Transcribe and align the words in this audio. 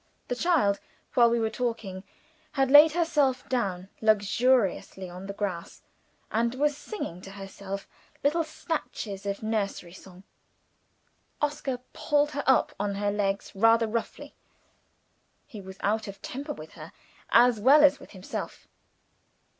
The 0.29 0.35
child, 0.35 0.79
while 1.13 1.29
we 1.29 1.39
were 1.39 1.51
talking, 1.51 2.03
had 2.53 2.71
laid 2.71 2.93
herself 2.93 3.47
down 3.49 3.87
luxuriously 4.01 5.07
on 5.11 5.27
the 5.27 5.31
grass, 5.33 5.83
and 6.31 6.55
was 6.55 6.75
singing 6.75 7.21
to 7.21 7.29
herself 7.29 7.87
little 8.23 8.43
snatches 8.43 9.27
of 9.27 9.43
a 9.43 9.45
nursery 9.45 9.93
song. 9.93 10.23
Oscar 11.39 11.77
pulled 11.93 12.31
her 12.31 12.43
up 12.47 12.73
on 12.79 12.95
her 12.95 13.11
legs 13.11 13.51
rather 13.53 13.85
roughly. 13.85 14.33
He 15.45 15.61
was 15.61 15.77
out 15.81 16.07
of 16.07 16.19
temper 16.23 16.53
with 16.53 16.71
her, 16.71 16.91
as 17.29 17.59
well 17.59 17.83
as 17.83 17.99
with 17.99 18.09
himself. 18.09 18.67